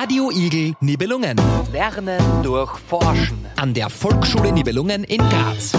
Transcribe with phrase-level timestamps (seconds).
[0.00, 1.36] Radio Igel Nibelungen.
[1.72, 3.44] Lernen durch Forschen.
[3.56, 5.72] An der Volksschule Nibelungen in Graz.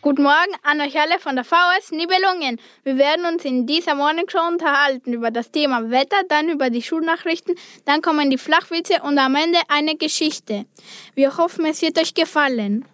[0.00, 2.58] Guten Morgen an euch alle von der VS Nibelungen.
[2.82, 7.54] Wir werden uns in dieser Morningshow unterhalten über das Thema Wetter, dann über die Schulnachrichten,
[7.84, 10.66] dann kommen die Flachwitze und am Ende eine Geschichte.
[11.14, 12.84] Wir hoffen, es wird euch gefallen.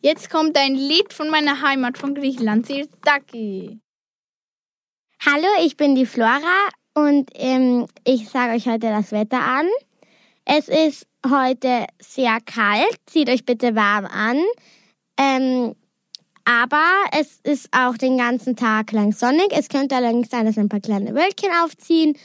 [0.00, 3.78] Jetzt kommt ein Lied von meiner Heimat von Griechenland, Sirtaki.
[5.26, 6.40] Hallo, ich bin die Flora
[6.94, 9.66] und ähm, ich sage euch heute das Wetter an.
[10.46, 14.38] Es ist heute sehr kalt, zieht euch bitte warm an.
[15.18, 15.74] Ähm,
[16.46, 19.48] aber es ist auch den ganzen Tag lang sonnig.
[19.50, 22.16] Es könnte allerdings sein, dass ein paar kleine Wölkchen aufziehen.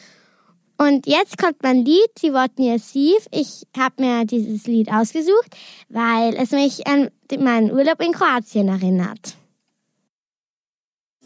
[0.77, 3.25] Und jetzt kommt mein Lied, Sie wollten ihr Sieve.
[3.31, 5.53] Ich habe mir dieses Lied ausgesucht,
[5.89, 9.36] weil es mich an meinen Urlaub in Kroatien erinnert.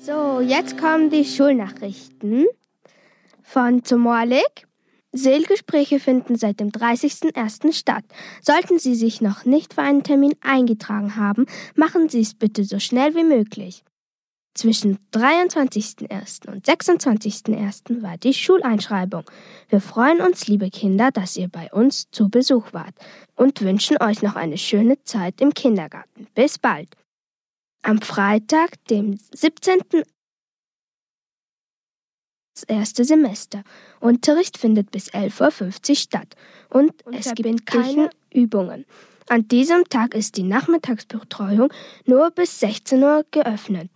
[0.01, 2.45] So, jetzt kommen die Schulnachrichten
[3.43, 4.65] von Zomorlik.
[5.11, 7.73] Seelgespräche finden seit dem 30.01.
[7.73, 8.05] statt.
[8.41, 12.79] Sollten Sie sich noch nicht für einen Termin eingetragen haben, machen Sie es bitte so
[12.79, 13.83] schnell wie möglich.
[14.53, 16.47] Zwischen 23.01.
[16.49, 18.01] und 26.01.
[18.01, 19.25] war die Schuleinschreibung.
[19.67, 22.95] Wir freuen uns, liebe Kinder, dass ihr bei uns zu Besuch wart
[23.35, 26.27] und wünschen euch noch eine schöne Zeit im Kindergarten.
[26.35, 26.87] Bis bald.
[27.81, 29.81] Am Freitag, dem 17
[32.59, 33.63] das erste Semester.
[33.99, 36.35] Unterricht findet bis 11.50 Uhr statt
[36.69, 38.85] und, und es gibt keine Übungen.
[39.29, 41.71] An diesem Tag ist die Nachmittagsbetreuung
[42.05, 43.89] nur bis 16 Uhr geöffnet.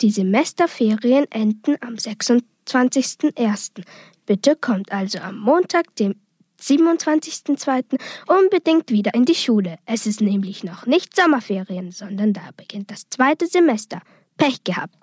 [0.00, 3.84] Die Semesterferien enden am 26.01.
[4.26, 6.16] Bitte kommt also am Montag, dem
[6.60, 8.00] 27.02.
[8.26, 9.78] unbedingt wieder in die Schule.
[9.86, 14.00] Es ist nämlich noch nicht Sommerferien, sondern da beginnt das zweite Semester.
[14.36, 14.94] Pech gehabt.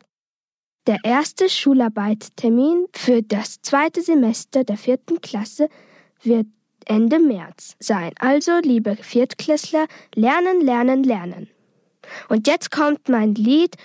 [0.88, 5.68] Der erste Schularbeitstermin für das zweite Semester der vierten Klasse
[6.24, 6.48] wird
[6.86, 8.12] Ende März sein.
[8.20, 11.50] Also, liebe Viertklässler, lernen, lernen, lernen.
[12.30, 13.76] Und jetzt kommt mein Lied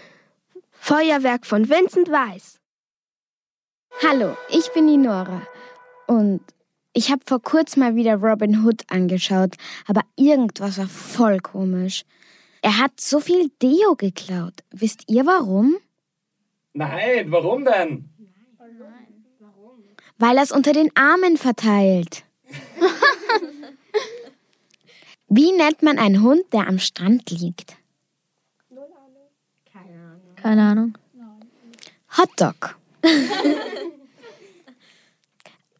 [0.70, 2.60] Feuerwerk von Vincent Weiss.
[4.02, 5.42] Hallo, ich bin die Nora
[6.06, 6.40] und
[6.94, 9.54] ich habe vor kurzem mal wieder Robin Hood angeschaut,
[9.86, 12.04] aber irgendwas war voll komisch.
[12.60, 14.54] Er hat so viel Deo geklaut.
[14.70, 15.76] Wisst ihr warum?
[16.74, 18.08] Nein, warum denn?
[20.18, 22.24] Weil er es unter den Armen verteilt.
[25.28, 27.76] Wie nennt man einen Hund, der am Strand liegt?
[30.36, 30.98] Keine Ahnung.
[32.16, 32.76] Hotdog.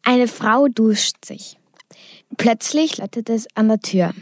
[0.03, 1.57] Eine Frau duscht sich.
[2.37, 4.13] Plötzlich läutet es an der Tür.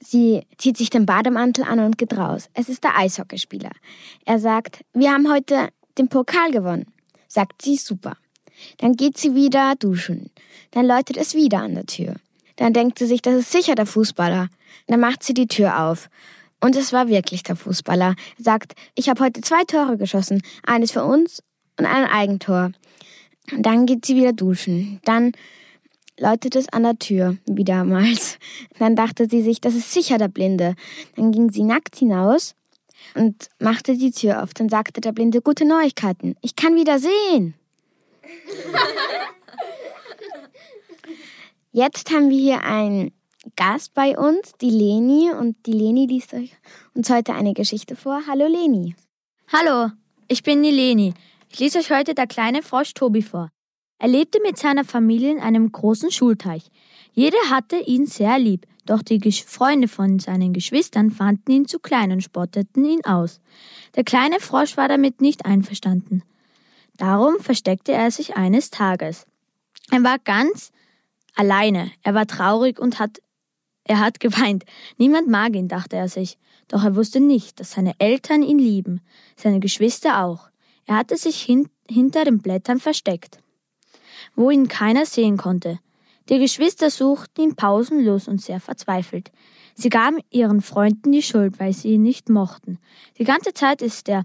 [0.00, 2.48] Sie zieht sich den Bademantel an und geht raus.
[2.54, 3.72] Es ist der Eishockeyspieler.
[4.24, 5.68] Er sagt, wir haben heute
[5.98, 6.86] den Pokal gewonnen.
[7.26, 8.16] Sagt sie, super.
[8.78, 10.30] Dann geht sie wieder duschen.
[10.70, 12.14] Dann läutet es wieder an der Tür.
[12.56, 14.48] Dann denkt sie sich, das ist sicher der Fußballer.
[14.86, 16.08] Dann macht sie die Tür auf.
[16.60, 18.14] Und es war wirklich der Fußballer.
[18.38, 20.42] Er sagt, ich habe heute zwei Tore geschossen.
[20.66, 21.42] Eines für uns
[21.78, 22.72] und ein Eigentor.
[23.56, 25.00] Dann geht sie wieder duschen.
[25.04, 25.32] Dann
[26.18, 28.38] läutet es an der Tür, wiedermals.
[28.78, 30.74] Dann dachte sie sich, das ist sicher der Blinde.
[31.16, 32.54] Dann ging sie nackt hinaus
[33.14, 34.54] und machte die Tür auf.
[34.54, 37.54] Dann sagte der Blinde, gute Neuigkeiten, ich kann wieder sehen.
[41.72, 43.12] Jetzt haben wir hier einen
[43.56, 46.52] Gast bei uns, die Leni, und die Leni liest euch
[46.94, 48.22] uns heute eine Geschichte vor.
[48.26, 48.94] Hallo Leni.
[49.52, 49.90] Hallo,
[50.26, 51.14] ich bin die Leni.
[51.50, 53.50] Ich lese euch heute der kleine Frosch Tobi vor.
[53.98, 56.70] Er lebte mit seiner Familie in einem großen Schulteich.
[57.12, 62.12] Jeder hatte ihn sehr lieb, doch die Freunde von seinen Geschwistern fanden ihn zu klein
[62.12, 63.40] und spotteten ihn aus.
[63.96, 66.22] Der kleine Frosch war damit nicht einverstanden.
[66.96, 69.26] Darum versteckte er sich eines Tages.
[69.90, 70.70] Er war ganz
[71.34, 73.20] alleine, er war traurig und hat
[73.84, 74.64] er hat geweint.
[74.98, 76.36] Niemand mag ihn, dachte er sich.
[76.68, 79.00] Doch er wusste nicht, dass seine Eltern ihn lieben,
[79.34, 80.47] seine Geschwister auch.
[80.88, 83.40] Er hatte sich hin hinter den Blättern versteckt,
[84.34, 85.78] wo ihn keiner sehen konnte.
[86.30, 89.30] Die Geschwister suchten ihn pausenlos und sehr verzweifelt.
[89.74, 92.78] Sie gaben ihren Freunden die Schuld, weil sie ihn nicht mochten.
[93.18, 94.24] Die ganze Zeit ist der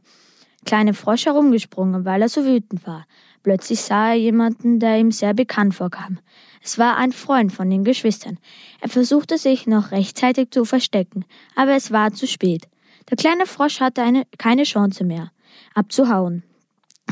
[0.65, 3.07] kleine Frosch herumgesprungen, weil er so wütend war.
[3.43, 6.19] Plötzlich sah er jemanden, der ihm sehr bekannt vorkam.
[6.61, 8.39] Es war ein Freund von den Geschwistern.
[8.79, 12.69] Er versuchte sich noch rechtzeitig zu verstecken, aber es war zu spät.
[13.09, 15.33] Der kleine Frosch hatte eine, keine Chance mehr,
[15.73, 16.43] abzuhauen.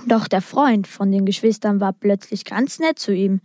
[0.08, 3.42] Doch der Freund von den Geschwistern war plötzlich ganz nett zu ihm.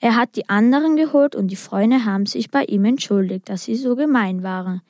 [0.00, 3.76] Er hat die anderen geholt und die Freunde haben sich bei ihm entschuldigt, dass sie
[3.76, 4.82] so gemein waren.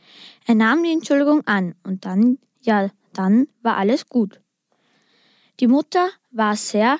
[0.46, 4.40] Er nahm die Entschuldigung an und dann, ja, dann war alles gut.
[5.60, 6.99] Die Mutter war sehr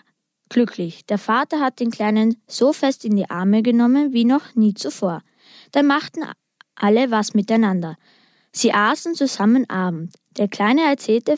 [0.49, 1.05] glücklich.
[1.07, 5.23] Der Vater hat den Kleinen so fest in die Arme genommen wie noch nie zuvor.
[5.73, 6.23] Dann machten
[6.77, 7.97] alle was miteinander.
[8.53, 10.15] Sie aßen zusammen Abend.
[10.39, 11.37] Der Kleine erzählte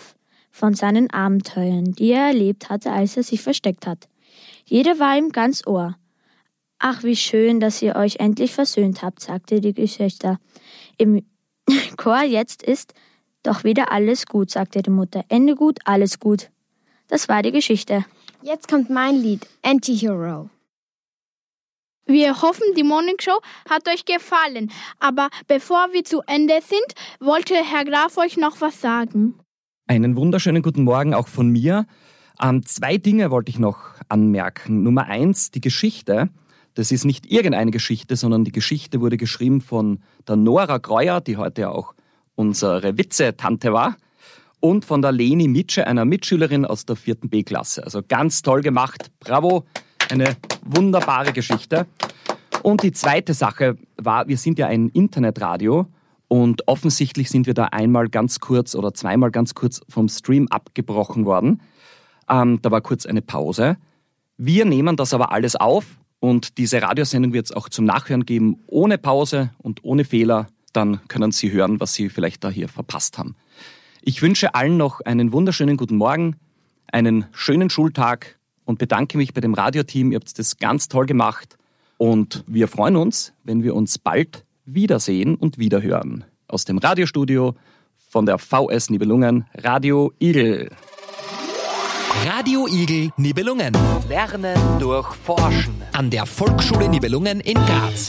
[0.51, 4.09] von seinen Abenteuern, die er erlebt hatte, als er sich versteckt hat.
[4.65, 5.97] Jeder war ihm ganz Ohr.
[6.79, 10.39] Ach, wie schön, dass ihr euch endlich versöhnt habt, sagte die Geschwister.
[10.97, 11.25] Im
[11.97, 12.95] Chor jetzt ist
[13.43, 15.25] doch wieder alles gut, sagte die Mutter.
[15.29, 16.51] Ende gut, alles gut.
[17.09, 18.05] Das war die Geschichte.
[18.43, 20.51] Jetzt kommt mein Lied, Anti-Hero.
[22.05, 24.73] Wir hoffen, die Morning Show hat euch gefallen.
[24.99, 29.39] Aber bevor wir zu Ende sind, wollte Herr Graf euch noch was sagen.
[29.91, 31.87] Einen wunderschönen guten Morgen auch von mir.
[32.43, 33.79] Ähm, zwei Dinge wollte ich noch
[34.11, 34.83] anmerken.
[34.83, 36.29] Nummer eins, die Geschichte.
[36.75, 41.39] Das ist nicht irgendeine Geschichte, sondern die Geschichte wurde geschrieben von der Nora Greuer, die
[41.39, 41.95] heute ja auch
[42.35, 43.97] unsere Witze-Tante war,
[44.61, 47.83] und von der Leni Mitsche, einer Mitschülerin aus der vierten B-Klasse.
[47.83, 49.11] Also ganz toll gemacht.
[49.21, 49.65] Bravo.
[50.11, 50.37] Eine
[50.67, 51.87] wunderbare Geschichte.
[52.63, 55.87] Und die zweite Sache war, wir sind ja ein Internetradio
[56.29, 61.25] und offensichtlich sind wir da einmal ganz kurz oder zweimal ganz kurz vom Stream abgebrochen
[61.25, 61.63] worden.
[62.29, 63.79] Ähm, da war kurz eine Pause.
[64.37, 68.59] Wir nehmen das aber alles auf und diese Radiosendung wird es auch zum Nachhören geben,
[68.67, 70.49] ohne Pause und ohne Fehler.
[70.75, 73.35] Dann können Sie hören, was Sie vielleicht da hier verpasst haben.
[74.03, 76.37] Ich wünsche allen noch einen wunderschönen guten Morgen,
[76.93, 80.13] einen schönen Schultag und bedanke mich bei dem Radioteam.
[80.13, 81.57] Ihr habt das ganz toll gemacht
[81.97, 86.25] und wir freuen uns, wenn wir uns bald wiedersehen und wiederhören.
[86.47, 87.55] Aus dem Radiostudio
[87.97, 90.71] von der VS Nibelungen Radio Igel.
[92.25, 93.73] Radio Igel Nibelungen.
[94.09, 95.75] Lernen durch Forschen.
[95.93, 98.09] An der Volksschule Nibelungen in Graz.